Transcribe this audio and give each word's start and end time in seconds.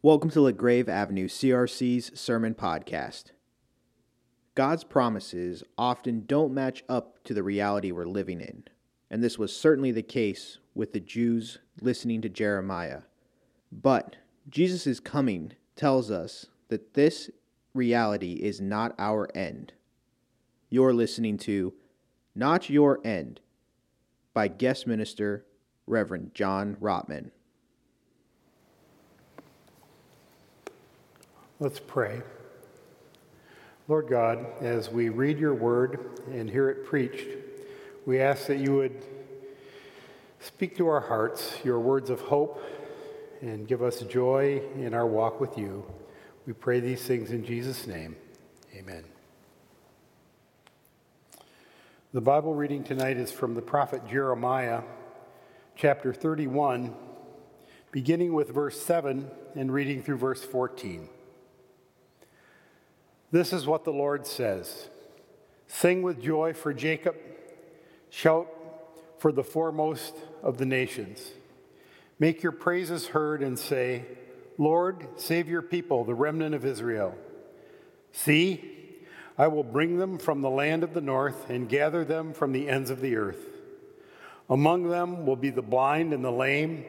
Welcome 0.00 0.30
to 0.30 0.42
LaGrave 0.42 0.88
Avenue 0.88 1.26
CRC's 1.26 2.16
Sermon 2.16 2.54
Podcast. 2.54 3.32
God's 4.54 4.84
promises 4.84 5.64
often 5.76 6.24
don't 6.24 6.54
match 6.54 6.84
up 6.88 7.24
to 7.24 7.34
the 7.34 7.42
reality 7.42 7.90
we're 7.90 8.06
living 8.06 8.40
in, 8.40 8.62
and 9.10 9.24
this 9.24 9.40
was 9.40 9.54
certainly 9.54 9.90
the 9.90 10.04
case 10.04 10.58
with 10.72 10.92
the 10.92 11.00
Jews 11.00 11.58
listening 11.80 12.20
to 12.20 12.28
Jeremiah. 12.28 13.00
But 13.72 14.14
Jesus' 14.48 15.00
coming 15.00 15.54
tells 15.74 16.12
us 16.12 16.46
that 16.68 16.94
this 16.94 17.28
reality 17.74 18.34
is 18.34 18.60
not 18.60 18.94
our 19.00 19.28
end. 19.34 19.72
You're 20.70 20.94
listening 20.94 21.38
to 21.38 21.74
Not 22.36 22.70
Your 22.70 23.04
End 23.04 23.40
by 24.32 24.46
guest 24.46 24.86
minister 24.86 25.44
Reverend 25.88 26.36
John 26.36 26.76
Rotman. 26.80 27.32
Let's 31.60 31.80
pray. 31.80 32.22
Lord 33.88 34.06
God, 34.06 34.46
as 34.60 34.90
we 34.90 35.08
read 35.08 35.40
your 35.40 35.54
word 35.54 36.20
and 36.30 36.48
hear 36.48 36.70
it 36.70 36.86
preached, 36.86 37.26
we 38.06 38.20
ask 38.20 38.46
that 38.46 38.58
you 38.58 38.76
would 38.76 39.04
speak 40.38 40.76
to 40.76 40.86
our 40.86 41.00
hearts 41.00 41.54
your 41.64 41.80
words 41.80 42.10
of 42.10 42.20
hope 42.20 42.62
and 43.40 43.66
give 43.66 43.82
us 43.82 44.02
joy 44.02 44.62
in 44.76 44.94
our 44.94 45.04
walk 45.04 45.40
with 45.40 45.58
you. 45.58 45.84
We 46.46 46.52
pray 46.52 46.78
these 46.78 47.02
things 47.02 47.32
in 47.32 47.44
Jesus' 47.44 47.88
name. 47.88 48.14
Amen. 48.76 49.02
The 52.12 52.20
Bible 52.20 52.54
reading 52.54 52.84
tonight 52.84 53.16
is 53.16 53.32
from 53.32 53.54
the 53.54 53.62
prophet 53.62 54.02
Jeremiah, 54.08 54.82
chapter 55.74 56.12
31, 56.12 56.94
beginning 57.90 58.32
with 58.32 58.50
verse 58.50 58.80
7 58.80 59.28
and 59.56 59.72
reading 59.72 60.04
through 60.04 60.18
verse 60.18 60.44
14. 60.44 61.08
This 63.30 63.52
is 63.52 63.66
what 63.66 63.84
the 63.84 63.92
Lord 63.92 64.26
says 64.26 64.88
Sing 65.66 66.02
with 66.02 66.22
joy 66.22 66.54
for 66.54 66.72
Jacob, 66.72 67.16
shout 68.10 68.48
for 69.18 69.32
the 69.32 69.44
foremost 69.44 70.14
of 70.42 70.58
the 70.58 70.66
nations. 70.66 71.32
Make 72.18 72.42
your 72.42 72.52
praises 72.52 73.08
heard 73.08 73.42
and 73.42 73.58
say, 73.58 74.04
Lord, 74.56 75.06
save 75.16 75.48
your 75.48 75.62
people, 75.62 76.04
the 76.04 76.14
remnant 76.14 76.54
of 76.54 76.64
Israel. 76.64 77.14
See, 78.12 79.04
I 79.36 79.46
will 79.46 79.62
bring 79.62 79.98
them 79.98 80.18
from 80.18 80.40
the 80.40 80.50
land 80.50 80.82
of 80.82 80.94
the 80.94 81.00
north 81.00 81.48
and 81.48 81.68
gather 81.68 82.04
them 82.04 82.32
from 82.32 82.52
the 82.52 82.68
ends 82.68 82.90
of 82.90 83.00
the 83.00 83.14
earth. 83.14 83.46
Among 84.50 84.88
them 84.88 85.26
will 85.26 85.36
be 85.36 85.50
the 85.50 85.62
blind 85.62 86.12
and 86.12 86.24
the 86.24 86.32
lame, 86.32 86.84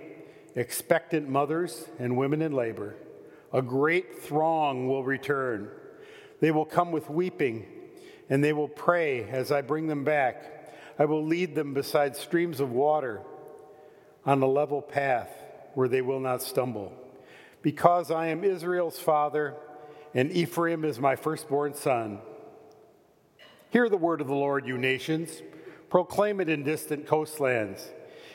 expectant 0.55 1.29
mothers 1.29 1.85
and 1.99 2.17
women 2.17 2.41
in 2.41 2.53
labor. 2.53 2.95
A 3.53 3.61
great 3.61 4.23
throng 4.23 4.87
will 4.87 5.03
return 5.03 5.69
they 6.39 6.51
will 6.51 6.65
come 6.65 6.91
with 6.91 7.09
weeping, 7.09 7.65
and 8.29 8.43
they 8.43 8.53
will 8.53 8.67
pray 8.67 9.23
as 9.23 9.51
I 9.51 9.61
bring 9.61 9.87
them 9.87 10.03
back. 10.03 10.73
I 10.97 11.05
will 11.05 11.25
lead 11.25 11.55
them 11.55 11.73
beside 11.73 12.15
streams 12.15 12.59
of 12.59 12.71
water 12.71 13.21
on 14.25 14.41
a 14.41 14.47
level 14.47 14.81
path 14.81 15.29
where 15.73 15.87
they 15.87 16.01
will 16.01 16.19
not 16.19 16.41
stumble. 16.41 16.93
Because 17.61 18.11
I 18.11 18.27
am 18.27 18.43
Israel's 18.43 18.99
father, 18.99 19.55
and 20.13 20.31
Ephraim 20.31 20.85
is 20.85 20.99
my 20.99 21.15
firstborn 21.15 21.73
son. 21.73 22.19
Hear 23.69 23.89
the 23.89 23.97
word 23.97 24.21
of 24.21 24.27
the 24.27 24.35
Lord, 24.35 24.65
you 24.65 24.77
nations. 24.77 25.41
Proclaim 25.89 26.39
it 26.39 26.49
in 26.49 26.63
distant 26.63 27.07
coastlands. 27.07 27.87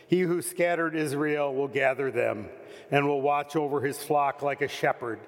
He 0.06 0.20
who 0.20 0.42
scattered 0.42 0.94
Israel 0.94 1.54
will 1.54 1.68
gather 1.68 2.10
them 2.10 2.48
and 2.90 3.06
will 3.06 3.22
watch 3.22 3.56
over 3.56 3.80
his 3.80 4.02
flock 4.02 4.42
like 4.42 4.60
a 4.60 4.68
shepherd. 4.68 5.20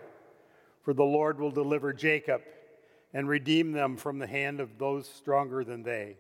For 0.85 0.93
the 0.93 1.05
Lord 1.05 1.41
will 1.41 1.51
deliver 1.51 1.93
Jacob 1.93 2.43
and 3.17 3.31
redeem 3.31 3.73
them 3.73 3.97
from 3.97 4.19
the 4.19 4.27
hand 4.27 4.61
of 4.61 4.77
those 4.77 5.09
stronger 5.09 5.65
than 5.65 5.83
they. 5.83 6.19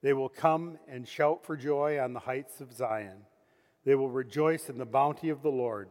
They 0.00 0.14
will 0.14 0.30
come 0.30 0.78
and 0.88 1.06
shout 1.06 1.44
for 1.44 1.54
joy 1.54 2.00
on 2.00 2.14
the 2.14 2.20
heights 2.20 2.62
of 2.62 2.72
Zion. 2.72 3.18
They 3.84 3.94
will 3.94 4.08
rejoice 4.08 4.70
in 4.70 4.78
the 4.78 4.86
bounty 4.86 5.28
of 5.28 5.42
the 5.42 5.50
Lord. 5.50 5.90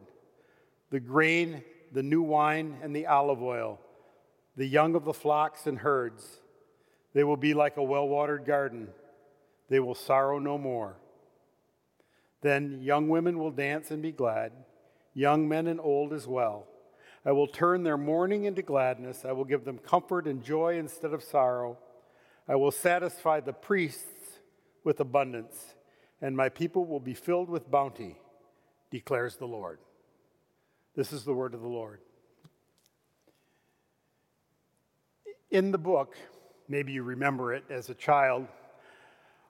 The 0.90 0.98
grain, 0.98 1.62
the 1.92 2.02
new 2.02 2.20
wine, 2.20 2.78
and 2.82 2.96
the 2.96 3.06
olive 3.06 3.44
oil, 3.44 3.78
the 4.56 4.66
young 4.66 4.96
of 4.96 5.04
the 5.04 5.12
flocks 5.12 5.68
and 5.68 5.78
herds. 5.78 6.40
They 7.12 7.22
will 7.22 7.36
be 7.36 7.54
like 7.54 7.76
a 7.76 7.84
well 7.84 8.08
watered 8.08 8.44
garden. 8.44 8.88
They 9.68 9.78
will 9.78 9.94
sorrow 9.94 10.40
no 10.40 10.58
more. 10.58 10.96
Then 12.40 12.80
young 12.82 13.08
women 13.08 13.38
will 13.38 13.52
dance 13.52 13.92
and 13.92 14.02
be 14.02 14.10
glad, 14.10 14.50
young 15.14 15.48
men 15.48 15.68
and 15.68 15.78
old 15.78 16.12
as 16.12 16.26
well. 16.26 16.66
I 17.26 17.32
will 17.32 17.46
turn 17.46 17.82
their 17.82 17.96
mourning 17.96 18.44
into 18.44 18.62
gladness. 18.62 19.24
I 19.24 19.32
will 19.32 19.44
give 19.44 19.64
them 19.64 19.78
comfort 19.78 20.26
and 20.26 20.42
joy 20.42 20.78
instead 20.78 21.14
of 21.14 21.22
sorrow. 21.22 21.78
I 22.46 22.56
will 22.56 22.70
satisfy 22.70 23.40
the 23.40 23.54
priests 23.54 24.38
with 24.84 25.00
abundance, 25.00 25.74
and 26.20 26.36
my 26.36 26.50
people 26.50 26.84
will 26.84 27.00
be 27.00 27.14
filled 27.14 27.48
with 27.48 27.70
bounty, 27.70 28.18
declares 28.90 29.36
the 29.36 29.46
Lord. 29.46 29.78
This 30.94 31.12
is 31.12 31.24
the 31.24 31.32
word 31.32 31.54
of 31.54 31.62
the 31.62 31.68
Lord. 31.68 32.00
In 35.50 35.70
the 35.70 35.78
book, 35.78 36.16
maybe 36.68 36.92
you 36.92 37.02
remember 37.02 37.54
it 37.54 37.64
as 37.70 37.88
a 37.88 37.94
child, 37.94 38.46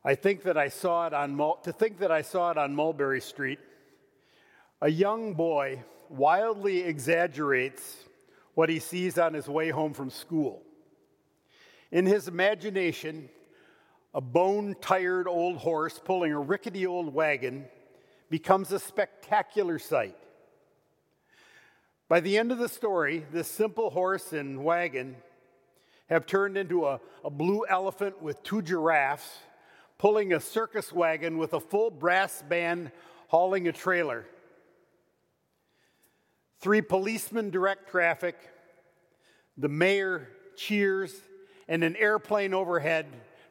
I 0.05 0.15
think 0.15 0.43
that 0.43 0.59
I 0.59 0.69
saw 0.69 1.07
it 1.07 1.15
on 1.15 1.37
to 1.63 1.73
think 1.73 1.99
that 1.99 2.13
I 2.13 2.23
saw 2.23 2.51
it 2.51 2.59
on 2.59 2.75
Mulberry 2.75 3.23
Street. 3.23 3.59
A 4.83 4.91
young 4.91 5.33
boy 5.33 5.83
wildly 6.11 6.81
exaggerates 6.81 7.97
what 8.55 8.69
he 8.69 8.79
sees 8.79 9.19
on 9.19 9.35
his 9.35 9.49
way 9.49 9.71
home 9.71 9.93
from 9.93 10.11
school. 10.11 10.63
In 11.91 12.07
his 12.07 12.29
imagination, 12.29 13.29
a 14.15 14.21
bone 14.21 14.77
tired 14.81 15.27
old 15.27 15.59
horse 15.59 16.01
pulling 16.03 16.33
a 16.33 16.41
rickety 16.41 16.87
old 16.87 17.13
wagon 17.13 17.67
becomes 18.31 18.73
a 18.73 18.79
spectacular 18.79 19.79
sight. 19.79 20.17
By 22.09 22.21
the 22.21 22.39
end 22.39 22.53
of 22.53 22.59
the 22.59 22.69
story, 22.69 23.27
this 23.33 23.49
simple 23.49 23.91
horse 23.91 24.33
and 24.33 24.63
wagon 24.65 25.17
have 26.09 26.27
turned 26.27 26.57
into 26.57 26.87
a, 26.87 27.01
a 27.25 27.31
blue 27.31 27.65
elephant 27.69 28.21
with 28.23 28.43
two 28.43 28.63
giraffes 28.63 29.39
pulling 29.99 30.33
a 30.33 30.41
circus 30.41 30.93
wagon 30.93 31.39
with 31.39 31.55
a 31.55 31.61
full 31.61 31.91
brass 31.91 32.43
band 32.43 32.91
hauling 33.29 33.69
a 33.69 33.73
trailer. 33.73 34.27
Three 36.65 36.81
policemen 36.81 37.51
direct 37.51 37.91
traffic, 37.91 38.39
the 39.59 39.69
mayor 39.69 40.31
cheers, 40.57 41.15
and 41.69 41.85
an 41.85 41.95
airplane 41.95 42.55
overhead 42.55 43.05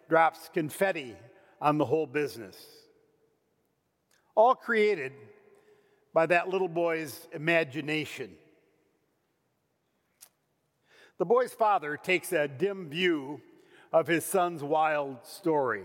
drops 0.09 0.49
confetti 0.51 1.15
on 1.61 1.77
the 1.77 1.85
whole 1.85 2.07
business. 2.07 2.57
All 4.33 4.55
created 4.55 5.11
by 6.11 6.25
that 6.25 6.49
little 6.49 6.67
boy's 6.67 7.27
imagination. 7.33 8.31
The 11.19 11.25
boy's 11.25 11.53
father 11.53 11.97
takes 11.97 12.31
a 12.31 12.47
dim 12.47 12.89
view 12.89 13.41
of 13.91 14.07
his 14.07 14.25
son's 14.25 14.63
wild 14.63 15.23
story. 15.23 15.83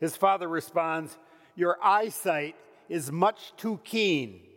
His 0.00 0.16
father 0.16 0.48
responds, 0.48 1.18
Your 1.54 1.76
eyesight 1.84 2.56
is 2.88 3.12
much 3.12 3.52
too 3.58 3.78
keen 3.84 4.47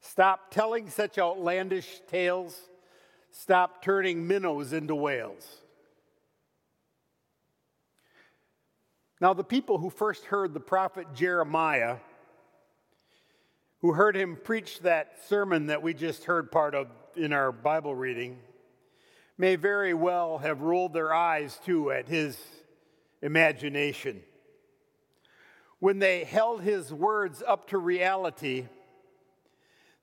Stop 0.00 0.50
telling 0.50 0.88
such 0.90 1.18
outlandish 1.18 2.00
tales. 2.08 2.58
Stop 3.30 3.82
turning 3.82 4.26
minnows 4.26 4.72
into 4.72 4.94
whales. 4.94 5.46
Now, 9.20 9.34
the 9.34 9.44
people 9.44 9.78
who 9.78 9.90
first 9.90 10.26
heard 10.26 10.54
the 10.54 10.60
prophet 10.60 11.08
Jeremiah, 11.12 11.96
who 13.80 13.92
heard 13.92 14.16
him 14.16 14.36
preach 14.42 14.80
that 14.80 15.18
sermon 15.28 15.66
that 15.66 15.82
we 15.82 15.92
just 15.92 16.24
heard 16.24 16.52
part 16.52 16.74
of 16.74 16.88
in 17.16 17.32
our 17.32 17.50
Bible 17.50 17.94
reading, 17.94 18.38
may 19.36 19.56
very 19.56 19.94
well 19.94 20.38
have 20.38 20.62
rolled 20.62 20.92
their 20.92 21.12
eyes 21.12 21.58
too 21.64 21.90
at 21.90 22.06
his 22.06 22.38
imagination. 23.20 24.22
When 25.80 25.98
they 25.98 26.24
held 26.24 26.62
his 26.62 26.92
words 26.92 27.42
up 27.46 27.68
to 27.68 27.78
reality, 27.78 28.66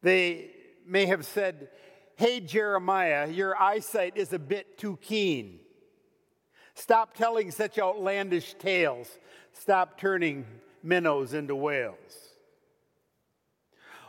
they 0.06 0.52
may 0.86 1.08
have 1.08 1.26
said, 1.26 1.70
Hey, 2.16 2.40
Jeremiah, 2.40 3.28
your 3.28 3.60
eyesight 3.60 4.16
is 4.16 4.32
a 4.34 4.40
bit 4.40 4.78
too 4.78 4.98
keen. 5.02 5.60
Stop 6.76 7.16
telling 7.16 7.50
such 7.50 7.80
outlandish 7.80 8.54
tales. 8.54 9.10
Stop 9.52 10.00
turning 10.00 10.46
minnows 10.84 11.34
into 11.34 11.56
whales. 11.56 11.96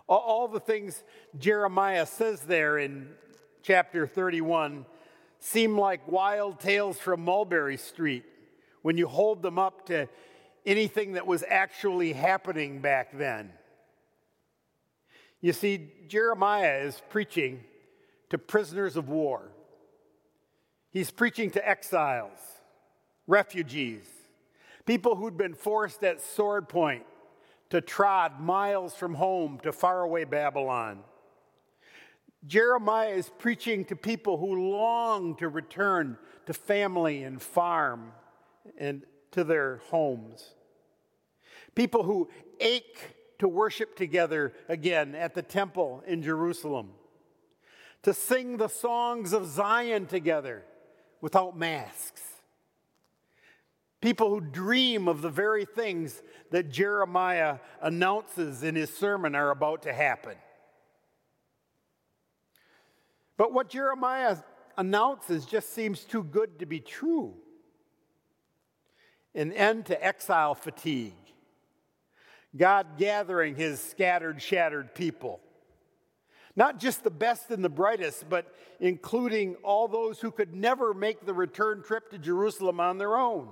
All 0.07 0.47
the 0.47 0.61
things 0.61 1.03
Jeremiah 1.39 2.07
says 2.07 2.43
there 2.43 2.79
in 2.79 3.09
chapter 3.63 4.07
31 4.07 4.85
seem 5.41 5.79
like 5.79 6.07
wild 6.07 6.61
tales 6.61 6.99
from 6.99 7.25
Mulberry 7.25 7.79
Street 7.79 8.25
when 8.83 8.99
you 8.99 9.09
hold 9.09 9.43
them 9.43 9.59
up 9.59 9.87
to 9.87 10.09
anything 10.65 11.15
that 11.15 11.27
was 11.27 11.43
actually 11.49 12.13
happening 12.13 12.81
back 12.81 13.17
then. 13.17 13.51
You 15.41 15.53
see, 15.53 15.91
Jeremiah 16.09 16.79
is 16.79 17.01
preaching 17.11 17.61
to 18.31 18.39
prisoners 18.39 18.97
of 18.97 19.09
war. 19.09 19.53
He's 20.91 21.11
preaching 21.11 21.51
to 21.51 21.69
exiles, 21.69 22.39
refugees, 23.27 24.07
people 24.87 25.17
who'd 25.17 25.37
been 25.37 25.55
forced 25.55 26.03
at 26.03 26.23
sword 26.23 26.69
point 26.69 27.05
to 27.71 27.81
trod 27.81 28.41
miles 28.41 28.95
from 28.95 29.15
home 29.15 29.61
to 29.63 29.73
faraway 29.73 30.25
Babylon. 30.25 31.01
Jeremiah 32.47 33.11
is 33.11 33.31
preaching 33.39 33.85
to 33.87 33.97
people 33.97 34.39
who 34.39 34.71
long 34.71 35.37
to 35.37 35.49
return 35.49 36.17
to 36.47 36.55
family 36.55 37.25
and 37.25 37.43
farm 37.43 38.13
and 38.79 39.03
to 39.33 39.43
their 39.43 39.79
homes. 39.91 40.55
People 41.75 42.05
who 42.05 42.29
ache 42.61 43.16
to 43.39 43.49
worship 43.49 43.97
together 43.97 44.53
again 44.69 45.15
at 45.15 45.35
the 45.35 45.43
temple 45.43 46.03
in 46.07 46.23
Jerusalem, 46.23 46.91
to 48.03 48.15
sing 48.15 48.57
the 48.57 48.69
songs 48.69 49.33
of 49.33 49.47
Zion 49.47 50.07
together 50.07 50.65
without 51.21 51.57
masks. 51.57 52.23
People 54.01 54.31
who 54.31 54.41
dream 54.41 55.09
of 55.09 55.23
the 55.23 55.31
very 55.31 55.65
things 55.65 56.23
that 56.51 56.71
Jeremiah 56.71 57.59
announces 57.81 58.63
in 58.63 58.75
his 58.75 58.95
sermon 58.95 59.35
are 59.35 59.51
about 59.51 59.83
to 59.83 59.93
happen. 59.93 60.37
But 63.37 63.53
what 63.53 63.69
Jeremiah 63.69 64.37
announces 64.77 65.45
just 65.47 65.73
seems 65.73 66.05
too 66.05 66.23
good 66.23 66.59
to 66.61 66.67
be 66.67 66.81
true. 66.81 67.35
An 69.35 69.53
end 69.53 69.87
to 69.87 70.05
exile 70.05 70.55
fatigue, 70.55 71.13
God 72.57 72.99
gathering 72.99 73.55
his 73.55 73.81
scattered, 73.81 74.41
shattered 74.41 74.95
people. 74.95 75.41
Not 76.55 76.79
just 76.81 77.05
the 77.05 77.11
best 77.11 77.51
and 77.51 77.63
the 77.63 77.69
brightest, 77.69 78.29
but 78.31 78.55
including 78.81 79.57
all 79.57 79.89
those 79.89 80.21
who 80.21 80.31
could 80.31 80.55
never 80.55 80.95
make 80.95 81.27
the 81.27 81.35
return 81.35 81.83
trip 81.83 82.11
to 82.11 82.19
Jerusalem 82.19 82.81
on 82.81 82.99
their 82.99 83.17
own 83.17 83.49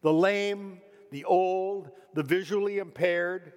the 0.00 0.12
lame, 0.12 0.80
the 1.10 1.24
old, 1.24 1.90
the 2.14 2.22
visually 2.22 2.78
impaired. 2.78 3.52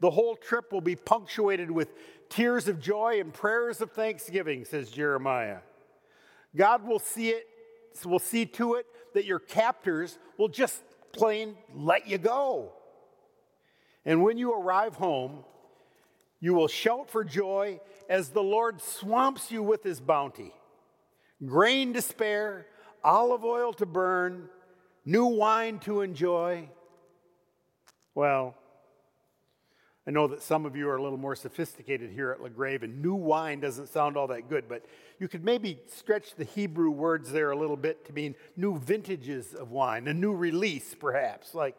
The 0.00 0.10
whole 0.10 0.34
trip 0.34 0.72
will 0.72 0.80
be 0.80 0.96
punctuated 0.96 1.70
with 1.70 1.92
tears 2.28 2.66
of 2.66 2.80
joy 2.80 3.20
and 3.20 3.32
prayers 3.32 3.80
of 3.80 3.92
thanksgiving, 3.92 4.64
says 4.64 4.90
Jeremiah. 4.90 5.58
God 6.56 6.86
will 6.86 6.98
see 6.98 7.30
it, 7.30 7.46
will 8.04 8.18
see 8.18 8.46
to 8.46 8.74
it 8.74 8.86
that 9.14 9.24
your 9.24 9.38
captors 9.38 10.18
will 10.38 10.48
just 10.48 10.82
plain 11.12 11.56
let 11.74 12.08
you 12.08 12.18
go. 12.18 12.72
And 14.06 14.22
when 14.22 14.38
you 14.38 14.54
arrive 14.54 14.94
home, 14.94 15.44
you 16.40 16.54
will 16.54 16.68
shout 16.68 17.10
for 17.10 17.24
joy 17.24 17.80
as 18.08 18.28
the 18.28 18.42
Lord 18.42 18.80
swamps 18.80 19.50
you 19.50 19.64
with 19.64 19.82
his 19.82 20.00
bounty. 20.00 20.54
Grain 21.44 21.92
to 21.94 22.00
spare, 22.00 22.66
olive 23.02 23.44
oil 23.44 23.72
to 23.74 23.84
burn, 23.84 24.48
new 25.04 25.26
wine 25.26 25.80
to 25.80 26.02
enjoy. 26.02 26.68
Well, 28.14 28.54
I 30.06 30.12
know 30.12 30.28
that 30.28 30.40
some 30.40 30.66
of 30.66 30.76
you 30.76 30.88
are 30.88 30.96
a 30.96 31.02
little 31.02 31.18
more 31.18 31.34
sophisticated 31.34 32.12
here 32.12 32.30
at 32.30 32.40
LaGrave, 32.40 32.84
and 32.84 33.02
new 33.02 33.16
wine 33.16 33.58
doesn't 33.58 33.88
sound 33.88 34.16
all 34.16 34.28
that 34.28 34.48
good, 34.48 34.68
but 34.68 34.84
you 35.18 35.26
could 35.26 35.44
maybe 35.44 35.80
stretch 35.88 36.36
the 36.36 36.44
Hebrew 36.44 36.90
words 36.90 37.32
there 37.32 37.50
a 37.50 37.58
little 37.58 37.76
bit 37.76 38.04
to 38.06 38.12
mean 38.12 38.36
new 38.56 38.78
vintages 38.78 39.52
of 39.52 39.72
wine, 39.72 40.06
a 40.06 40.14
new 40.14 40.32
release, 40.32 40.94
perhaps, 40.94 41.56
like 41.56 41.76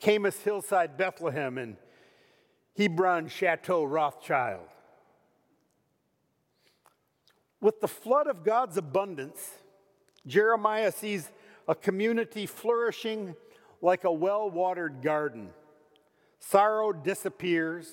Caymus 0.00 0.40
Hillside 0.42 0.96
Bethlehem 0.96 1.58
and 1.58 1.76
Hebron 2.76 3.28
Chateau 3.28 3.84
Rothschild. 3.84 4.66
With 7.60 7.80
the 7.80 7.88
flood 7.88 8.26
of 8.26 8.42
God's 8.42 8.76
abundance, 8.76 9.50
Jeremiah 10.26 10.92
sees 10.92 11.30
a 11.68 11.74
community 11.74 12.46
flourishing 12.46 13.34
like 13.82 14.04
a 14.04 14.12
well 14.12 14.50
watered 14.50 15.02
garden 15.02 15.50
Sorrow 16.40 16.92
disappears. 16.92 17.86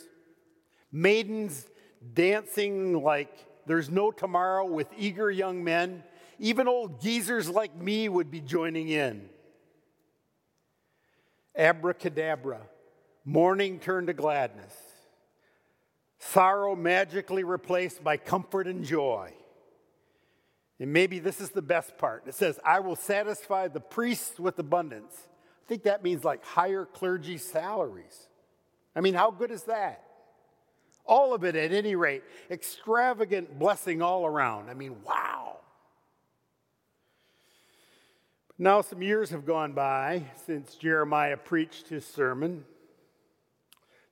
Maidens 0.92 1.68
dancing 2.14 3.04
like 3.04 3.46
there's 3.68 3.90
no 3.90 4.10
tomorrow 4.10 4.66
with 4.66 4.88
eager 4.98 5.30
young 5.30 5.64
men. 5.64 6.04
Even 6.40 6.68
old 6.68 7.02
geezers 7.02 7.50
like 7.50 7.76
me 7.76 8.08
would 8.08 8.32
be 8.32 8.40
joining 8.40 8.88
in. 8.88 9.30
Abracadabra, 11.58 12.62
mourning 13.26 13.80
turned 13.80 14.08
to 14.08 14.14
gladness. 14.14 14.74
Sorrow 16.20 16.76
magically 16.76 17.44
replaced 17.44 18.04
by 18.04 18.18
comfort 18.18 18.68
and 18.68 18.84
joy. 18.84 19.34
And 20.80 20.94
maybe 20.94 21.20
this 21.20 21.42
is 21.42 21.50
the 21.50 21.62
best 21.62 21.98
part. 21.98 22.24
It 22.28 22.36
says, 22.36 22.60
I 22.64 22.80
will 22.80 22.96
satisfy 22.96 23.68
the 23.68 23.80
priests 23.80 24.40
with 24.40 24.60
abundance. 24.60 25.14
I 25.16 25.68
think 25.68 25.84
that 25.84 26.04
means 26.04 26.24
like 26.24 26.46
higher 26.46 26.86
clergy 26.86 27.38
salaries. 27.38 28.28
I 28.96 29.02
mean, 29.02 29.14
how 29.14 29.32
good 29.32 29.52
is 29.52 29.64
that? 29.64 30.04
All 31.06 31.34
of 31.34 31.44
it, 31.44 31.56
at 31.56 31.72
any 31.72 31.96
rate, 31.96 32.24
extravagant 32.52 33.58
blessing 33.58 34.02
all 34.02 34.26
around. 34.26 34.70
I 34.70 34.74
mean, 34.74 34.98
wow. 35.04 35.37
Now, 38.60 38.82
some 38.82 39.04
years 39.04 39.30
have 39.30 39.46
gone 39.46 39.74
by 39.74 40.24
since 40.48 40.74
Jeremiah 40.74 41.38
preached 41.38 41.90
his 41.90 42.04
sermon. 42.04 42.66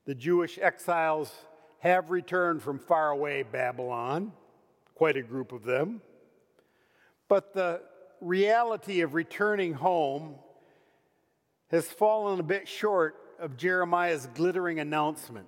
The 0.05 0.13
Jewish 0.13 0.59
exiles 0.59 1.33
have 1.79 2.11
returned 2.11 2.61
from 2.61 2.77
faraway 2.77 3.41
Babylon, 3.41 4.33
quite 4.93 5.17
a 5.17 5.23
group 5.23 5.51
of 5.51 5.63
them. 5.63 5.99
But 7.27 7.55
the 7.55 7.81
reality 8.21 9.01
of 9.01 9.15
returning 9.15 9.73
home 9.73 10.35
has 11.71 11.87
fallen 11.87 12.39
a 12.39 12.43
bit 12.43 12.67
short 12.67 13.15
of 13.39 13.57
Jeremiah's 13.57 14.27
glittering 14.35 14.79
announcement. 14.79 15.47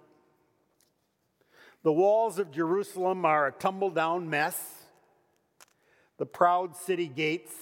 The 1.84 1.94
walls 1.94 2.40
of 2.40 2.52
Jerusalem 2.52 3.26
are 3.26 3.46
a 3.46 3.52
tumble 3.52 3.92
down 3.92 4.28
mess. 4.28 4.88
The 6.18 6.26
proud 6.26 6.76
city 6.76 7.08
gates 7.08 7.54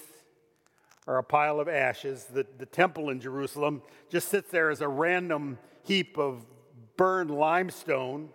are 1.08 1.18
a 1.18 1.24
pile 1.24 1.60
of 1.60 1.68
ashes. 1.68 2.26
The, 2.26 2.46
the 2.58 2.66
temple 2.66 3.10
in 3.10 3.20
Jerusalem 3.20 3.82
just 4.10 4.30
sits 4.30 4.50
there 4.50 4.70
as 4.70 4.82
a 4.82 4.88
random 4.88 5.60
heap 5.84 6.18
of 6.18 6.46
burned 6.98 7.32
limestone. 7.32 8.30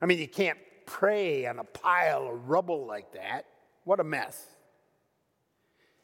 I 0.00 0.06
mean, 0.06 0.18
you 0.18 0.28
can't 0.28 0.58
pray 0.86 1.46
on 1.46 1.58
a 1.58 1.64
pile 1.64 2.28
of 2.28 2.48
rubble 2.48 2.86
like 2.86 3.12
that. 3.12 3.46
What 3.84 4.00
a 4.00 4.04
mess. 4.04 4.46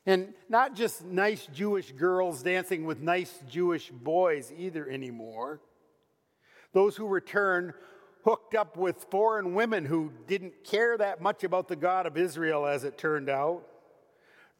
And 0.07 0.35
not 0.49 0.75
just 0.75 1.05
nice 1.05 1.49
Jewish 1.53 1.93
girls 1.93 2.43
dancing 2.43 2.85
with 2.85 3.01
nice 3.01 3.43
Jewish 3.49 3.91
boys 3.91 4.53
either 4.57 4.89
anymore. 4.89 5.61
Those 6.73 6.97
who 6.97 7.07
return 7.07 7.73
hooked 8.25 8.55
up 8.55 8.77
with 8.77 9.07
foreign 9.11 9.55
women 9.55 9.85
who 9.87 10.13
didn't 10.27 10.65
care 10.65 10.97
that 10.99 11.23
much 11.23 11.45
about 11.45 11.69
the 11.69 11.77
God 11.77 12.07
of 12.07 12.17
Israel, 12.17 12.67
as 12.67 12.85
it 12.85 12.99
turned 12.99 13.29
out. 13.29 13.65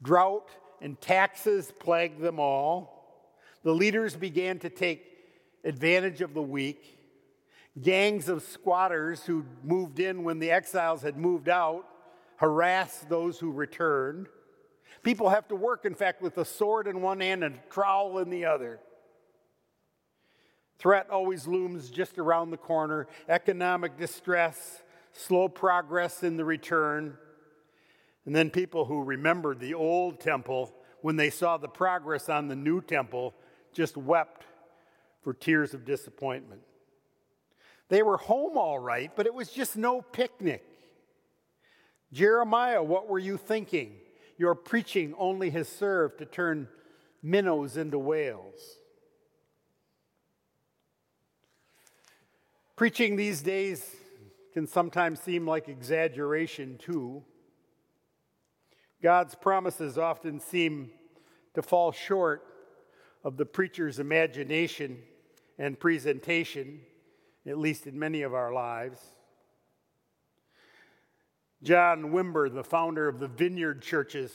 Drought 0.01 0.49
and 0.81 0.99
taxes 0.99 1.71
plagued 1.79 2.21
them 2.21 2.39
all. 2.39 3.23
The 3.63 3.73
leaders 3.73 4.15
began 4.15 4.59
to 4.59 4.69
take 4.69 5.03
advantage 5.63 6.21
of 6.21 6.33
the 6.33 6.41
weak. 6.41 6.99
Gangs 7.81 8.29
of 8.29 8.43
squatters 8.43 9.23
who 9.23 9.45
moved 9.63 9.99
in 9.99 10.23
when 10.23 10.39
the 10.39 10.51
exiles 10.51 11.01
had 11.01 11.17
moved 11.17 11.49
out 11.49 11.85
harassed 12.37 13.09
those 13.09 13.39
who 13.39 13.51
returned. 13.51 14.27
People 15.03 15.29
have 15.29 15.47
to 15.49 15.55
work, 15.55 15.85
in 15.85 15.93
fact, 15.93 16.21
with 16.21 16.37
a 16.37 16.45
sword 16.45 16.87
in 16.87 17.01
one 17.01 17.19
hand 17.19 17.43
and 17.43 17.55
a 17.55 17.69
trowel 17.69 18.19
in 18.19 18.29
the 18.29 18.45
other. 18.45 18.79
Threat 20.77 21.09
always 21.09 21.47
looms 21.47 21.89
just 21.89 22.17
around 22.17 22.51
the 22.51 22.57
corner 22.57 23.07
economic 23.29 23.97
distress, 23.97 24.83
slow 25.13 25.47
progress 25.47 26.23
in 26.23 26.37
the 26.37 26.45
return. 26.45 27.17
And 28.25 28.35
then 28.35 28.49
people 28.49 28.85
who 28.85 29.03
remembered 29.03 29.59
the 29.59 29.73
old 29.73 30.19
temple, 30.19 30.73
when 31.01 31.15
they 31.15 31.29
saw 31.29 31.57
the 31.57 31.67
progress 31.67 32.29
on 32.29 32.47
the 32.47 32.55
new 32.55 32.81
temple, 32.81 33.33
just 33.73 33.97
wept 33.97 34.45
for 35.21 35.33
tears 35.33 35.73
of 35.73 35.85
disappointment. 35.85 36.61
They 37.89 38.01
were 38.01 38.17
home 38.17 38.57
all 38.57 38.79
right, 38.79 39.11
but 39.15 39.27
it 39.27 39.33
was 39.33 39.49
just 39.49 39.77
no 39.77 40.01
picnic. 40.01 40.63
Jeremiah, 42.11 42.81
what 42.81 43.07
were 43.07 43.19
you 43.19 43.37
thinking? 43.37 43.97
your 44.37 44.55
preaching 44.55 45.13
only 45.17 45.49
has 45.51 45.67
served 45.67 46.19
to 46.19 46.25
turn 46.25 46.67
minnows 47.23 47.77
into 47.77 47.97
whales. 47.97 48.77
Preaching 52.75 53.15
these 53.15 53.41
days 53.41 53.95
can 54.53 54.67
sometimes 54.67 55.21
seem 55.21 55.47
like 55.47 55.69
exaggeration, 55.69 56.77
too. 56.77 57.23
God's 59.01 59.35
promises 59.35 59.97
often 59.97 60.39
seem 60.39 60.91
to 61.53 61.61
fall 61.61 61.91
short 61.91 62.43
of 63.23 63.37
the 63.37 63.45
preacher's 63.45 63.99
imagination 63.99 64.99
and 65.57 65.79
presentation, 65.79 66.81
at 67.45 67.57
least 67.57 67.87
in 67.87 67.97
many 67.97 68.21
of 68.21 68.33
our 68.33 68.53
lives. 68.53 68.99
John 71.63 72.11
Wimber, 72.11 72.53
the 72.53 72.63
founder 72.63 73.07
of 73.07 73.19
the 73.19 73.27
Vineyard 73.27 73.81
Churches, 73.81 74.31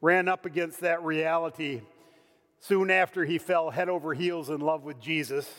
ran 0.00 0.28
up 0.28 0.44
against 0.44 0.80
that 0.80 1.02
reality 1.02 1.80
soon 2.60 2.90
after 2.90 3.24
he 3.24 3.38
fell 3.38 3.70
head 3.70 3.88
over 3.88 4.12
heels 4.12 4.50
in 4.50 4.60
love 4.60 4.84
with 4.84 5.00
Jesus. 5.00 5.50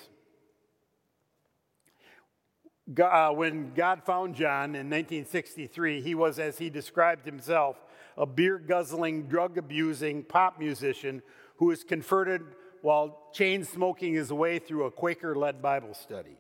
Uh, 3.02 3.32
when 3.32 3.74
God 3.74 4.04
found 4.04 4.36
John 4.36 4.76
in 4.76 4.90
1963, 4.90 6.02
he 6.02 6.16
was, 6.16 6.40
as 6.40 6.58
he 6.58 6.70
described 6.70 7.26
himself, 7.26 7.78
a 8.18 8.26
beer 8.26 8.58
guzzling, 8.58 9.28
drug 9.28 9.58
abusing 9.58 10.24
pop 10.24 10.60
musician 10.60 11.22
who 11.58 11.66
was 11.66 11.84
converted 11.84 12.42
while 12.82 13.30
chain 13.34 13.64
smoking 13.64 14.14
his 14.14 14.32
way 14.32 14.60
through 14.60 14.86
a 14.86 14.92
Quaker 14.92 15.36
led 15.36 15.62
Bible 15.62 15.94
study. 15.94 16.38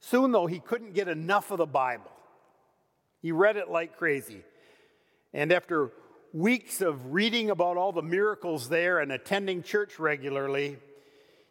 Soon, 0.00 0.32
though, 0.32 0.46
he 0.46 0.58
couldn't 0.58 0.94
get 0.94 1.08
enough 1.08 1.50
of 1.50 1.58
the 1.58 1.66
Bible. 1.66 2.10
He 3.20 3.30
read 3.30 3.56
it 3.56 3.70
like 3.70 3.96
crazy. 3.96 4.42
And 5.32 5.52
after 5.52 5.92
weeks 6.32 6.80
of 6.80 7.12
reading 7.12 7.50
about 7.50 7.76
all 7.76 7.92
the 7.92 8.02
miracles 8.02 8.68
there 8.68 8.98
and 8.98 9.12
attending 9.12 9.62
church 9.62 9.98
regularly, 9.98 10.78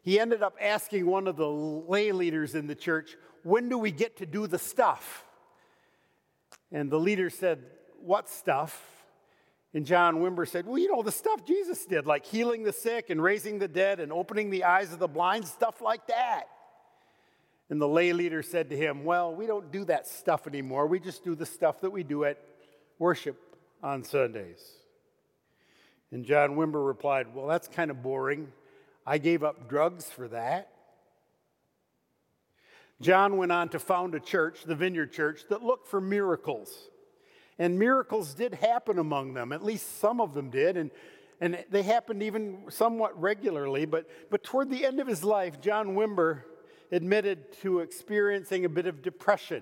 he 0.01 0.19
ended 0.19 0.43
up 0.43 0.55
asking 0.59 1.05
one 1.05 1.27
of 1.27 1.37
the 1.37 1.47
lay 1.47 2.11
leaders 2.11 2.55
in 2.55 2.67
the 2.67 2.75
church, 2.75 3.15
When 3.43 3.69
do 3.69 3.77
we 3.77 3.91
get 3.91 4.17
to 4.17 4.25
do 4.25 4.47
the 4.47 4.59
stuff? 4.59 5.23
And 6.71 6.91
the 6.91 6.99
leader 6.99 7.29
said, 7.29 7.63
What 8.03 8.29
stuff? 8.29 8.79
And 9.73 9.85
John 9.85 10.17
Wimber 10.17 10.47
said, 10.47 10.65
Well, 10.65 10.77
you 10.77 10.91
know, 10.91 11.01
the 11.01 11.11
stuff 11.11 11.45
Jesus 11.45 11.85
did, 11.85 12.05
like 12.05 12.25
healing 12.25 12.63
the 12.63 12.73
sick 12.73 13.09
and 13.09 13.21
raising 13.21 13.59
the 13.59 13.67
dead 13.67 13.99
and 13.99 14.11
opening 14.11 14.49
the 14.49 14.65
eyes 14.65 14.91
of 14.91 14.99
the 14.99 15.07
blind, 15.07 15.45
stuff 15.45 15.81
like 15.81 16.07
that. 16.07 16.43
And 17.69 17.79
the 17.79 17.87
lay 17.87 18.11
leader 18.11 18.43
said 18.43 18.69
to 18.71 18.77
him, 18.77 19.05
Well, 19.05 19.33
we 19.33 19.47
don't 19.47 19.71
do 19.71 19.85
that 19.85 20.07
stuff 20.07 20.45
anymore. 20.45 20.87
We 20.87 20.99
just 20.99 21.23
do 21.23 21.35
the 21.35 21.45
stuff 21.45 21.81
that 21.81 21.89
we 21.89 22.03
do 22.03 22.25
at 22.25 22.37
worship 22.99 23.37
on 23.81 24.03
Sundays. 24.03 24.61
And 26.11 26.25
John 26.25 26.57
Wimber 26.57 26.85
replied, 26.85 27.33
Well, 27.33 27.47
that's 27.47 27.69
kind 27.69 27.89
of 27.89 28.03
boring. 28.03 28.51
I 29.05 29.17
gave 29.17 29.41
up 29.41 29.69
drugs 29.69 30.05
for 30.05 30.27
that. 30.27 30.69
John 32.99 33.37
went 33.37 33.51
on 33.51 33.69
to 33.69 33.79
found 33.79 34.13
a 34.13 34.19
church, 34.19 34.63
the 34.65 34.75
Vineyard 34.75 35.11
Church, 35.11 35.45
that 35.49 35.63
looked 35.63 35.87
for 35.87 35.99
miracles. 35.99 36.89
And 37.61 37.77
miracles 37.77 38.33
did 38.33 38.55
happen 38.55 38.97
among 38.97 39.35
them, 39.35 39.53
at 39.53 39.63
least 39.63 39.99
some 39.99 40.19
of 40.19 40.33
them 40.33 40.49
did. 40.49 40.77
And, 40.77 40.89
and 41.39 41.63
they 41.69 41.83
happened 41.83 42.23
even 42.23 42.63
somewhat 42.69 43.21
regularly. 43.21 43.85
But, 43.85 44.09
but 44.31 44.43
toward 44.43 44.71
the 44.71 44.83
end 44.83 44.99
of 44.99 45.05
his 45.05 45.23
life, 45.23 45.61
John 45.61 45.89
Wimber 45.89 46.41
admitted 46.91 47.53
to 47.61 47.81
experiencing 47.81 48.65
a 48.65 48.69
bit 48.69 48.87
of 48.87 49.03
depression. 49.03 49.61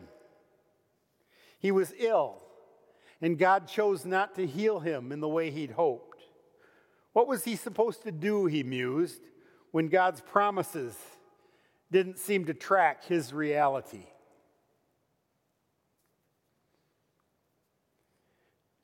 He 1.59 1.71
was 1.71 1.93
ill, 1.99 2.37
and 3.21 3.37
God 3.37 3.67
chose 3.67 4.05
not 4.05 4.33
to 4.35 4.47
heal 4.47 4.79
him 4.79 5.11
in 5.11 5.19
the 5.19 5.27
way 5.27 5.51
he'd 5.51 5.71
hoped. 5.71 6.21
What 7.11 7.27
was 7.27 7.43
he 7.43 7.57
supposed 7.57 8.03
to 8.03 8.13
do, 8.13 8.45
he 8.45 8.63
mused, 8.63 9.19
when 9.71 9.89
God's 9.89 10.21
promises 10.21 10.95
didn't 11.91 12.17
seem 12.17 12.45
to 12.45 12.53
track 12.53 13.03
his 13.03 13.33
reality? 13.33 14.05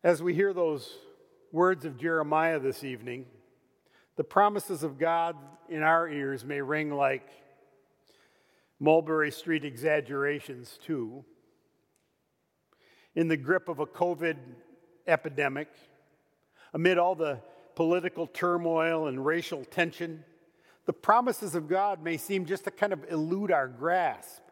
As 0.05 0.21
we 0.21 0.35
hear 0.35 0.53
those 0.53 1.00
words 1.51 1.83
of 1.83 1.97
Jeremiah 1.97 2.59
this 2.59 2.83
evening, 2.83 3.25
the 4.17 4.24
promises 4.24 4.83
of 4.83 5.00
God 5.00 5.35
in 5.67 5.81
our 5.81 6.07
ears 6.07 6.45
may 6.45 6.62
ring 6.62 6.91
like 6.91 7.27
Mulberry 8.79 9.31
Street 9.31 9.65
exaggerations, 9.65 10.77
too. 10.85 11.25
In 13.15 13.29
the 13.29 13.35
grip 13.35 13.67
of 13.67 13.79
a 13.79 13.88
COVID 13.88 14.38
epidemic, 15.07 15.69
amid 16.75 17.00
all 17.00 17.15
the 17.15 17.39
political 17.74 18.27
turmoil 18.27 19.07
and 19.07 19.25
racial 19.25 19.65
tension, 19.65 20.24
the 20.85 20.93
promises 20.93 21.55
of 21.55 21.67
God 21.67 22.03
may 22.03 22.17
seem 22.17 22.45
just 22.45 22.65
to 22.65 22.69
kind 22.69 22.93
of 22.93 23.03
elude 23.09 23.50
our 23.50 23.67
grasp. 23.67 24.43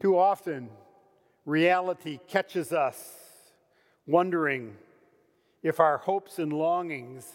Too 0.00 0.16
often, 0.16 0.70
reality 1.44 2.20
catches 2.26 2.72
us 2.72 3.25
wondering 4.06 4.76
if 5.62 5.80
our 5.80 5.98
hopes 5.98 6.38
and 6.38 6.52
longings 6.52 7.26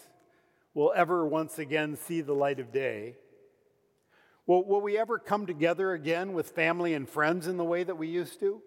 will 0.74 0.92
ever 0.96 1.26
once 1.26 1.58
again 1.58 1.96
see 1.96 2.20
the 2.20 2.32
light 2.32 2.58
of 2.58 2.72
day. 2.72 3.16
Will, 4.46 4.64
will 4.64 4.80
we 4.80 4.98
ever 4.98 5.18
come 5.18 5.46
together 5.46 5.92
again 5.92 6.32
with 6.32 6.50
family 6.50 6.94
and 6.94 7.08
friends 7.08 7.46
in 7.46 7.56
the 7.56 7.64
way 7.64 7.84
that 7.84 7.98
we 7.98 8.08
used 8.08 8.40
to? 8.40 8.60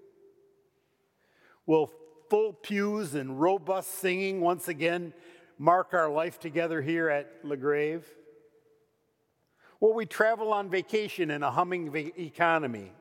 Will 1.66 1.92
full 2.30 2.54
pews 2.54 3.16
and 3.16 3.40
robust 3.40 3.92
singing 4.00 4.42
once 4.42 4.68
again 4.68 5.14
mark 5.58 5.94
our 5.94 6.10
life 6.10 6.40
together 6.40 6.82
here 6.82 7.10
at 7.10 7.44
LaGrave? 7.44 8.04
Will 9.80 9.94
we 9.94 10.06
travel 10.06 10.54
on 10.54 10.70
vacation 10.70 11.32
in 11.32 11.44
a 11.44 11.52
humming 11.52 11.94
economy? 12.18 12.92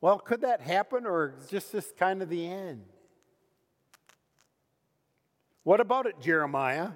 Well, 0.00 0.18
could 0.18 0.42
that 0.42 0.60
happen 0.60 1.06
or 1.06 1.34
just 1.48 1.72
this 1.72 1.92
kind 1.98 2.22
of 2.22 2.28
the 2.28 2.46
end? 2.46 2.84
What 5.62 5.80
about 5.80 6.06
it, 6.06 6.20
Jeremiah? 6.20 6.90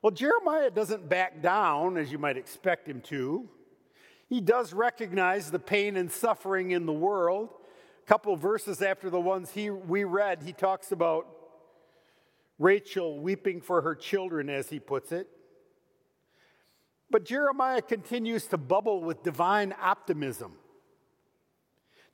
Well, 0.00 0.12
Jeremiah 0.12 0.70
doesn't 0.70 1.08
back 1.08 1.42
down 1.42 1.96
as 1.96 2.12
you 2.12 2.18
might 2.18 2.36
expect 2.36 2.88
him 2.88 3.00
to. 3.02 3.48
He 4.28 4.40
does 4.40 4.72
recognize 4.72 5.50
the 5.50 5.58
pain 5.58 5.96
and 5.96 6.10
suffering 6.10 6.70
in 6.70 6.86
the 6.86 6.92
world. 6.92 7.50
A 8.04 8.06
couple 8.06 8.36
verses 8.36 8.80
after 8.80 9.10
the 9.10 9.20
ones 9.20 9.50
he, 9.50 9.70
we 9.70 10.04
read, 10.04 10.42
he 10.42 10.52
talks 10.52 10.92
about 10.92 11.26
Rachel 12.58 13.20
weeping 13.20 13.60
for 13.60 13.82
her 13.82 13.94
children, 13.94 14.48
as 14.48 14.68
he 14.68 14.80
puts 14.80 15.12
it. 15.12 15.28
But 17.10 17.24
Jeremiah 17.24 17.82
continues 17.82 18.46
to 18.46 18.58
bubble 18.58 19.02
with 19.02 19.22
divine 19.22 19.74
optimism. 19.80 20.52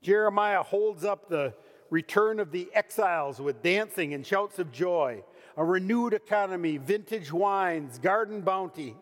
Jeremiah 0.04 0.62
holds 0.62 1.02
up 1.02 1.28
the 1.30 1.54
return 1.88 2.38
of 2.38 2.52
the 2.52 2.68
exiles 2.75 3.40
with 3.40 3.62
dancing 3.62 4.12
and 4.12 4.25
shouts 4.25 4.58
of 4.58 4.70
joy 4.70 5.25
a 5.56 5.64
renewed 5.64 6.12
economy, 6.12 6.76
vintage 6.76 7.32
wines, 7.32 7.99
garden 7.99 8.40
bounty. 8.40 8.96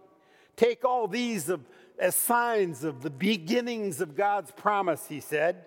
Take 0.54 0.84
all 0.84 1.08
these 1.08 1.48
of, 1.48 1.62
as 1.98 2.14
signs 2.14 2.84
of 2.84 3.02
the 3.02 3.10
beginnings 3.10 4.02
of 4.02 4.14
God's 4.14 4.50
promise, 4.50 5.06
he 5.06 5.18
said. 5.20 5.64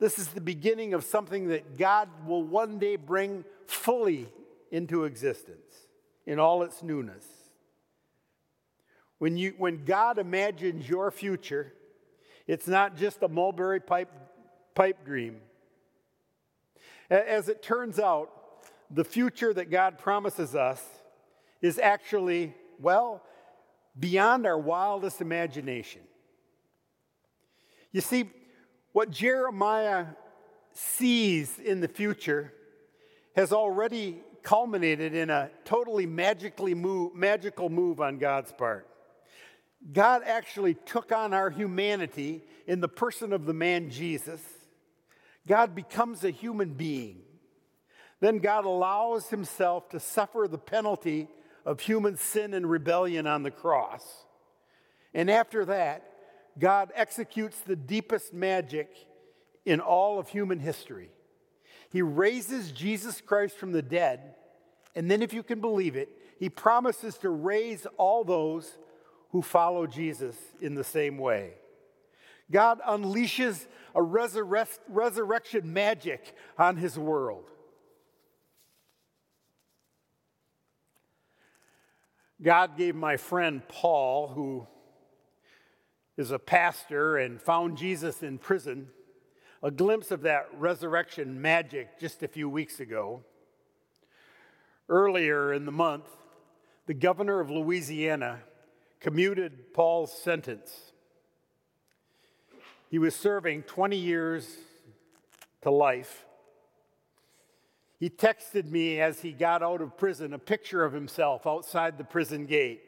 This 0.00 0.18
is 0.18 0.28
the 0.28 0.40
beginning 0.40 0.92
of 0.92 1.04
something 1.04 1.48
that 1.48 1.78
God 1.78 2.08
will 2.26 2.42
one 2.42 2.80
day 2.80 2.96
bring 2.96 3.44
fully 3.66 4.28
into 4.72 5.04
existence 5.04 5.86
in 6.26 6.40
all 6.40 6.64
its 6.64 6.82
newness. 6.82 7.24
When, 9.18 9.36
you, 9.36 9.54
when 9.56 9.84
God 9.84 10.18
imagines 10.18 10.88
your 10.88 11.12
future, 11.12 11.72
it's 12.48 12.66
not 12.66 12.96
just 12.96 13.22
a 13.22 13.28
mulberry 13.28 13.78
pipe, 13.78 14.10
pipe 14.74 15.04
dream. 15.04 15.36
As 17.10 17.48
it 17.48 17.62
turns 17.62 17.98
out, 17.98 18.30
the 18.90 19.04
future 19.04 19.52
that 19.54 19.70
God 19.70 19.98
promises 19.98 20.54
us 20.54 20.82
is 21.60 21.78
actually, 21.78 22.54
well, 22.78 23.22
beyond 23.98 24.46
our 24.46 24.58
wildest 24.58 25.20
imagination. 25.20 26.00
You 27.92 28.00
see, 28.00 28.30
what 28.92 29.10
Jeremiah 29.10 30.06
sees 30.72 31.58
in 31.58 31.80
the 31.80 31.88
future 31.88 32.52
has 33.36 33.52
already 33.52 34.20
culminated 34.42 35.14
in 35.14 35.30
a 35.30 35.50
totally 35.64 36.06
magically 36.06 36.74
move, 36.74 37.14
magical 37.14 37.70
move 37.70 38.00
on 38.00 38.18
God's 38.18 38.52
part. 38.52 38.88
God 39.92 40.22
actually 40.24 40.74
took 40.74 41.12
on 41.12 41.32
our 41.32 41.50
humanity 41.50 42.42
in 42.66 42.80
the 42.80 42.88
person 42.88 43.32
of 43.32 43.46
the 43.46 43.54
man 43.54 43.90
Jesus. 43.90 44.40
God 45.46 45.74
becomes 45.74 46.24
a 46.24 46.30
human 46.30 46.74
being. 46.74 47.22
Then 48.20 48.38
God 48.38 48.64
allows 48.64 49.28
himself 49.28 49.88
to 49.90 50.00
suffer 50.00 50.46
the 50.48 50.58
penalty 50.58 51.28
of 51.64 51.80
human 51.80 52.16
sin 52.16 52.54
and 52.54 52.68
rebellion 52.68 53.26
on 53.26 53.42
the 53.42 53.50
cross. 53.50 54.04
And 55.12 55.30
after 55.30 55.64
that, 55.66 56.08
God 56.58 56.92
executes 56.94 57.58
the 57.60 57.76
deepest 57.76 58.32
magic 58.32 58.88
in 59.64 59.80
all 59.80 60.18
of 60.18 60.28
human 60.28 60.60
history. 60.60 61.10
He 61.90 62.02
raises 62.02 62.72
Jesus 62.72 63.20
Christ 63.20 63.56
from 63.56 63.72
the 63.72 63.82
dead, 63.82 64.34
and 64.94 65.10
then, 65.10 65.22
if 65.22 65.32
you 65.32 65.42
can 65.42 65.60
believe 65.60 65.96
it, 65.96 66.10
he 66.38 66.50
promises 66.50 67.16
to 67.18 67.30
raise 67.30 67.86
all 67.96 68.24
those 68.24 68.76
who 69.30 69.40
follow 69.40 69.86
Jesus 69.86 70.36
in 70.60 70.74
the 70.74 70.84
same 70.84 71.16
way. 71.16 71.54
God 72.52 72.80
unleashes 72.86 73.66
a 73.94 74.02
resurrection 74.02 75.72
magic 75.72 76.36
on 76.56 76.76
his 76.76 76.98
world. 76.98 77.50
God 82.40 82.76
gave 82.76 82.94
my 82.94 83.16
friend 83.16 83.62
Paul, 83.68 84.28
who 84.28 84.66
is 86.16 86.30
a 86.30 86.38
pastor 86.38 87.16
and 87.16 87.40
found 87.40 87.78
Jesus 87.78 88.22
in 88.22 88.38
prison, 88.38 88.88
a 89.62 89.70
glimpse 89.70 90.10
of 90.10 90.22
that 90.22 90.48
resurrection 90.58 91.40
magic 91.40 91.98
just 91.98 92.22
a 92.22 92.28
few 92.28 92.48
weeks 92.48 92.80
ago. 92.80 93.22
Earlier 94.88 95.52
in 95.52 95.64
the 95.64 95.72
month, 95.72 96.08
the 96.86 96.94
governor 96.94 97.40
of 97.40 97.50
Louisiana 97.50 98.40
commuted 99.00 99.72
Paul's 99.72 100.12
sentence. 100.12 100.91
He 102.92 102.98
was 102.98 103.16
serving 103.16 103.62
20 103.62 103.96
years 103.96 104.46
to 105.62 105.70
life. 105.70 106.26
He 107.98 108.10
texted 108.10 108.66
me 108.66 109.00
as 109.00 109.22
he 109.22 109.32
got 109.32 109.62
out 109.62 109.80
of 109.80 109.96
prison 109.96 110.34
a 110.34 110.38
picture 110.38 110.84
of 110.84 110.92
himself 110.92 111.46
outside 111.46 111.96
the 111.96 112.04
prison 112.04 112.44
gate, 112.44 112.82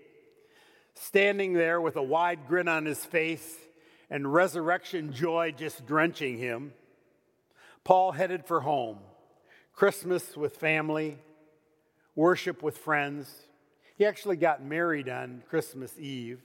standing 0.92 1.54
there 1.54 1.80
with 1.80 1.96
a 1.96 2.02
wide 2.02 2.46
grin 2.46 2.68
on 2.68 2.84
his 2.84 3.02
face 3.02 3.56
and 4.10 4.30
resurrection 4.30 5.10
joy 5.10 5.54
just 5.56 5.86
drenching 5.86 6.36
him. 6.36 6.74
Paul 7.82 8.12
headed 8.12 8.44
for 8.44 8.60
home, 8.60 8.98
Christmas 9.72 10.36
with 10.36 10.58
family, 10.58 11.16
worship 12.14 12.62
with 12.62 12.76
friends. 12.76 13.34
He 13.96 14.04
actually 14.04 14.36
got 14.36 14.62
married 14.62 15.08
on 15.08 15.44
Christmas 15.48 15.98
Eve, 15.98 16.42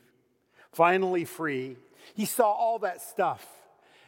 finally 0.72 1.26
free. 1.26 1.76
He 2.14 2.26
saw 2.26 2.52
all 2.52 2.80
that 2.80 3.02
stuff 3.02 3.46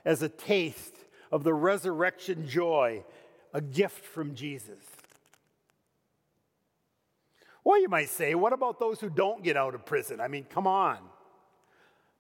as 0.06 0.22
a 0.22 0.30
taste 0.30 0.96
of 1.32 1.44
the 1.44 1.54
resurrection 1.54 2.48
joy, 2.48 3.04
a 3.54 3.62
gift 3.62 4.06
from 4.06 4.36
Jesus. 4.36 4.84
Well, 7.64 7.80
you 7.80 7.90
might 7.90 8.10
say, 8.10 8.34
what 8.36 8.54
about 8.54 8.80
those 8.80 9.00
who 9.00 9.10
don't 9.10 9.44
get 9.44 9.56
out 9.56 9.76
of 9.76 9.86
prison? 9.86 10.20
I 10.20 10.28
mean, 10.28 10.46
come 10.46 10.66
on. 10.66 10.98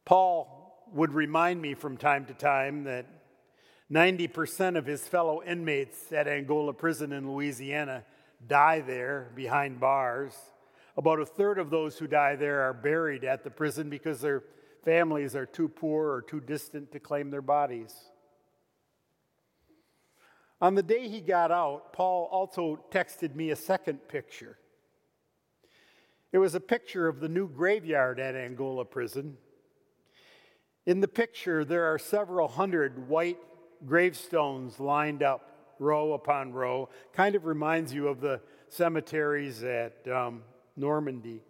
Paul 0.05 0.85
would 0.93 1.13
remind 1.13 1.61
me 1.61 1.73
from 1.73 1.97
time 1.97 2.25
to 2.25 2.33
time 2.33 2.83
that 2.83 3.05
90% 3.91 4.77
of 4.77 4.85
his 4.85 5.07
fellow 5.07 5.41
inmates 5.43 6.11
at 6.11 6.27
Angola 6.27 6.73
Prison 6.73 7.11
in 7.11 7.31
Louisiana 7.31 8.03
die 8.47 8.79
there 8.81 9.31
behind 9.35 9.79
bars. 9.79 10.33
About 10.95 11.19
a 11.19 11.25
third 11.25 11.57
of 11.57 11.69
those 11.69 11.97
who 11.97 12.07
die 12.07 12.35
there 12.35 12.61
are 12.61 12.73
buried 12.73 13.23
at 13.23 13.43
the 13.43 13.49
prison 13.49 13.89
because 13.89 14.21
their 14.21 14.43
families 14.83 15.35
are 15.35 15.45
too 15.45 15.67
poor 15.67 16.09
or 16.11 16.21
too 16.21 16.39
distant 16.39 16.91
to 16.91 16.99
claim 16.99 17.29
their 17.29 17.41
bodies. 17.41 17.95
On 20.59 20.75
the 20.75 20.83
day 20.83 21.07
he 21.07 21.21
got 21.21 21.51
out, 21.51 21.91
Paul 21.91 22.29
also 22.31 22.83
texted 22.91 23.35
me 23.35 23.49
a 23.49 23.55
second 23.55 24.07
picture. 24.07 24.57
It 26.31 26.37
was 26.37 26.55
a 26.55 26.59
picture 26.59 27.07
of 27.07 27.19
the 27.19 27.27
new 27.27 27.47
graveyard 27.47 28.19
at 28.19 28.35
Angola 28.35 28.85
Prison. 28.85 29.37
In 30.85 30.99
the 30.99 31.07
picture, 31.07 31.65
there 31.65 31.85
are 31.85 31.99
several 31.99 32.47
hundred 32.47 33.09
white 33.09 33.39
gravestones 33.85 34.79
lined 34.79 35.23
up, 35.23 35.75
row 35.79 36.13
upon 36.13 36.53
row. 36.53 36.89
Kind 37.11 37.35
of 37.35 37.45
reminds 37.45 37.93
you 37.93 38.07
of 38.07 38.21
the 38.21 38.39
cemeteries 38.69 39.63
at 39.63 40.07
um, 40.07 40.43
Normandy. 40.77 41.41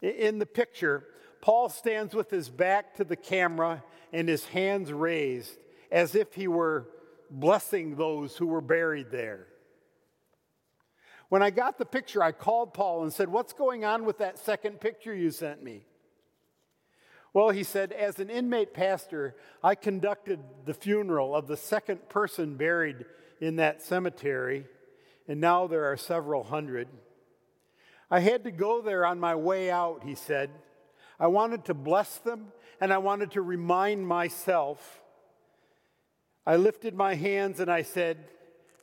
In 0.00 0.38
the 0.38 0.46
picture, 0.46 1.04
Paul 1.44 1.68
stands 1.68 2.14
with 2.14 2.30
his 2.30 2.48
back 2.48 2.94
to 2.94 3.04
the 3.04 3.16
camera 3.16 3.84
and 4.14 4.26
his 4.26 4.46
hands 4.46 4.90
raised 4.90 5.58
as 5.92 6.14
if 6.14 6.32
he 6.32 6.48
were 6.48 6.88
blessing 7.30 7.96
those 7.96 8.34
who 8.34 8.46
were 8.46 8.62
buried 8.62 9.10
there. 9.10 9.48
When 11.28 11.42
I 11.42 11.50
got 11.50 11.76
the 11.76 11.84
picture, 11.84 12.22
I 12.22 12.32
called 12.32 12.72
Paul 12.72 13.02
and 13.02 13.12
said, 13.12 13.28
What's 13.28 13.52
going 13.52 13.84
on 13.84 14.06
with 14.06 14.16
that 14.18 14.38
second 14.38 14.80
picture 14.80 15.14
you 15.14 15.30
sent 15.30 15.62
me? 15.62 15.84
Well, 17.34 17.50
he 17.50 17.62
said, 17.62 17.92
as 17.92 18.20
an 18.20 18.30
inmate 18.30 18.72
pastor, 18.72 19.36
I 19.62 19.74
conducted 19.74 20.40
the 20.64 20.72
funeral 20.72 21.36
of 21.36 21.46
the 21.46 21.58
second 21.58 22.08
person 22.08 22.56
buried 22.56 23.04
in 23.42 23.56
that 23.56 23.82
cemetery, 23.82 24.64
and 25.28 25.42
now 25.42 25.66
there 25.66 25.92
are 25.92 25.98
several 25.98 26.44
hundred. 26.44 26.88
I 28.10 28.20
had 28.20 28.44
to 28.44 28.50
go 28.50 28.80
there 28.80 29.04
on 29.04 29.20
my 29.20 29.34
way 29.34 29.70
out, 29.70 30.04
he 30.04 30.14
said. 30.14 30.48
I 31.18 31.28
wanted 31.28 31.64
to 31.66 31.74
bless 31.74 32.18
them, 32.18 32.52
and 32.80 32.92
I 32.92 32.98
wanted 32.98 33.32
to 33.32 33.42
remind 33.42 34.06
myself. 34.06 35.00
I 36.46 36.56
lifted 36.56 36.94
my 36.94 37.14
hands 37.14 37.60
and 37.60 37.70
I 37.70 37.82
said, 37.82 38.18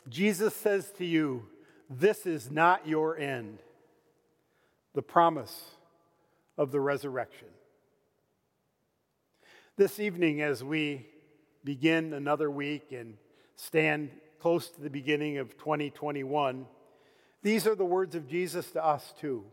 Jesus 0.09 0.55
says 0.55 0.91
to 0.97 1.05
you, 1.05 1.45
this 1.89 2.25
is 2.25 2.49
not 2.49 2.87
your 2.87 3.17
end. 3.17 3.59
The 4.93 5.01
promise 5.01 5.63
of 6.57 6.71
the 6.71 6.79
resurrection. 6.79 7.47
This 9.77 9.99
evening, 9.99 10.41
as 10.41 10.63
we 10.63 11.05
begin 11.63 12.13
another 12.13 12.49
week 12.49 12.91
and 12.91 13.17
stand 13.55 14.09
close 14.39 14.69
to 14.69 14.81
the 14.81 14.89
beginning 14.89 15.37
of 15.37 15.57
2021, 15.57 16.65
these 17.43 17.67
are 17.67 17.75
the 17.75 17.85
words 17.85 18.15
of 18.15 18.27
Jesus 18.27 18.71
to 18.71 18.83
us 18.83 19.13
too. 19.19 19.43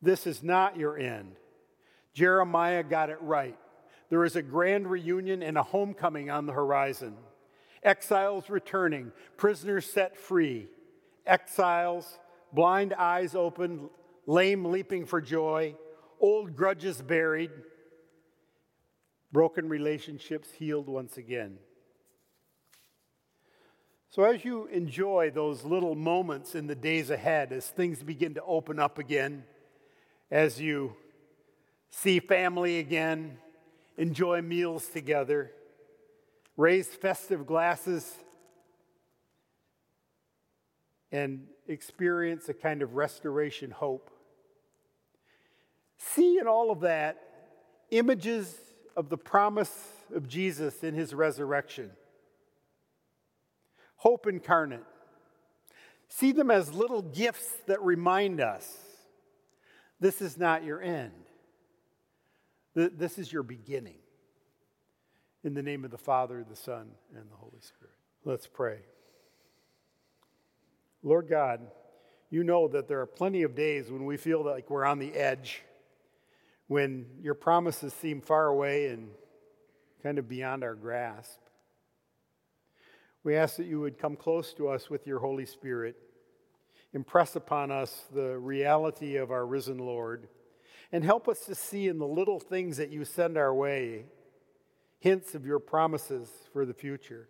This 0.00 0.26
is 0.26 0.42
not 0.42 0.76
your 0.76 0.98
end. 0.98 1.36
Jeremiah 2.16 2.82
got 2.82 3.10
it 3.10 3.20
right. 3.20 3.58
There 4.08 4.24
is 4.24 4.36
a 4.36 4.42
grand 4.42 4.90
reunion 4.90 5.42
and 5.42 5.58
a 5.58 5.62
homecoming 5.62 6.30
on 6.30 6.46
the 6.46 6.52
horizon. 6.54 7.14
Exiles 7.82 8.48
returning, 8.48 9.12
prisoners 9.36 9.84
set 9.84 10.16
free, 10.16 10.68
exiles, 11.26 12.18
blind 12.54 12.94
eyes 12.94 13.34
open, 13.34 13.90
lame 14.26 14.64
leaping 14.64 15.04
for 15.04 15.20
joy, 15.20 15.74
old 16.18 16.56
grudges 16.56 17.02
buried 17.02 17.50
broken 19.30 19.68
relationships 19.68 20.50
healed 20.52 20.88
once 20.88 21.18
again. 21.18 21.58
So, 24.08 24.24
as 24.24 24.42
you 24.42 24.68
enjoy 24.68 25.32
those 25.34 25.64
little 25.64 25.94
moments 25.94 26.54
in 26.54 26.66
the 26.66 26.74
days 26.74 27.10
ahead, 27.10 27.52
as 27.52 27.66
things 27.66 28.02
begin 28.02 28.32
to 28.34 28.42
open 28.44 28.78
up 28.78 28.98
again, 28.98 29.44
as 30.30 30.58
you 30.58 30.96
see 31.90 32.20
family 32.20 32.78
again, 32.78 33.38
enjoy 33.96 34.42
meals 34.42 34.86
together, 34.88 35.52
raise 36.56 36.88
festive 36.88 37.46
glasses, 37.46 38.16
and 41.12 41.46
experience 41.68 42.48
a 42.48 42.54
kind 42.54 42.82
of 42.82 42.94
restoration 42.94 43.70
hope. 43.70 44.10
See 45.98 46.38
in 46.38 46.46
all 46.46 46.70
of 46.70 46.80
that 46.80 47.22
images 47.90 48.54
of 48.96 49.08
the 49.08 49.16
promise 49.16 49.88
of 50.14 50.28
Jesus 50.28 50.82
in 50.82 50.94
his 50.94 51.14
resurrection. 51.14 51.90
Hope 53.96 54.26
incarnate. 54.26 54.84
See 56.08 56.32
them 56.32 56.50
as 56.50 56.72
little 56.72 57.02
gifts 57.02 57.48
that 57.66 57.82
remind 57.82 58.40
us 58.40 58.78
this 59.98 60.20
is 60.20 60.38
not 60.38 60.64
your 60.64 60.80
end, 60.82 61.12
this 62.76 63.18
is 63.18 63.32
your 63.32 63.42
beginning. 63.42 63.96
In 65.42 65.54
the 65.54 65.62
name 65.62 65.84
of 65.84 65.90
the 65.90 65.98
Father, 65.98 66.44
the 66.48 66.56
Son, 66.56 66.88
and 67.14 67.30
the 67.30 67.36
Holy 67.36 67.60
Spirit. 67.60 67.94
Let's 68.24 68.46
pray. 68.46 68.80
Lord 71.02 71.28
God, 71.28 71.60
you 72.30 72.42
know 72.44 72.68
that 72.68 72.88
there 72.88 73.00
are 73.00 73.06
plenty 73.06 73.44
of 73.44 73.54
days 73.54 73.90
when 73.90 74.04
we 74.04 74.16
feel 74.16 74.44
like 74.44 74.68
we're 74.68 74.84
on 74.84 74.98
the 74.98 75.14
edge 75.14 75.62
when 76.66 77.06
your 77.22 77.34
promises 77.34 77.94
seem 77.94 78.20
far 78.20 78.46
away 78.46 78.88
and 78.88 79.08
kind 80.02 80.18
of 80.18 80.28
beyond 80.28 80.64
our 80.64 80.74
grasp. 80.74 81.38
We 83.22 83.36
ask 83.36 83.56
that 83.56 83.66
you 83.66 83.80
would 83.80 83.98
come 83.98 84.16
close 84.16 84.52
to 84.54 84.68
us 84.68 84.90
with 84.90 85.06
your 85.06 85.20
Holy 85.20 85.46
Spirit, 85.46 85.96
impress 86.92 87.36
upon 87.36 87.70
us 87.70 88.04
the 88.12 88.38
reality 88.38 89.16
of 89.16 89.30
our 89.30 89.46
risen 89.46 89.78
Lord, 89.78 90.28
and 90.92 91.04
help 91.04 91.28
us 91.28 91.40
to 91.46 91.54
see 91.54 91.88
in 91.88 91.98
the 91.98 92.06
little 92.06 92.40
things 92.40 92.76
that 92.76 92.90
you 92.90 93.04
send 93.04 93.36
our 93.36 93.54
way 93.54 94.04
hints 94.98 95.34
of 95.34 95.46
your 95.46 95.58
promises 95.58 96.28
for 96.52 96.64
the 96.64 96.74
future. 96.74 97.28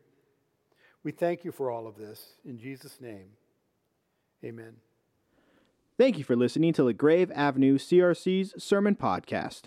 We 1.03 1.13
thank 1.13 1.45
you 1.45 1.53
for 1.53 1.71
all 1.71 1.87
of 1.87 1.97
this. 1.97 2.35
In 2.45 2.59
Jesus' 2.59 3.01
name, 3.01 3.29
amen. 4.45 4.77
Thank 5.99 6.19
you 6.19 6.25
for 6.25 6.37
listening 6.37 6.73
to 6.75 6.83
LaGrave 6.83 7.31
Avenue 7.35 7.79
CRC's 7.79 8.63
Sermon 8.63 8.97
Podcast. 8.97 9.63